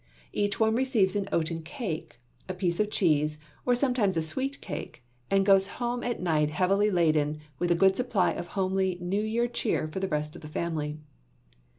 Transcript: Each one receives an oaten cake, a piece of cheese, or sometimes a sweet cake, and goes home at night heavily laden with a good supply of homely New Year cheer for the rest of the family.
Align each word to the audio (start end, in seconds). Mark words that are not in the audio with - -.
Each 0.33 0.59
one 0.59 0.73
receives 0.73 1.15
an 1.15 1.29
oaten 1.31 1.61
cake, 1.61 2.17
a 2.49 2.55
piece 2.55 2.79
of 2.79 2.89
cheese, 2.89 3.37
or 3.67 3.75
sometimes 3.75 4.17
a 4.17 4.23
sweet 4.23 4.59
cake, 4.59 5.03
and 5.29 5.45
goes 5.45 5.67
home 5.77 6.01
at 6.03 6.19
night 6.19 6.49
heavily 6.49 6.89
laden 6.89 7.39
with 7.59 7.69
a 7.69 7.75
good 7.75 7.95
supply 7.95 8.31
of 8.31 8.47
homely 8.57 8.97
New 8.99 9.21
Year 9.21 9.47
cheer 9.47 9.87
for 9.87 9.99
the 9.99 10.07
rest 10.07 10.35
of 10.35 10.41
the 10.41 10.47
family. 10.47 10.97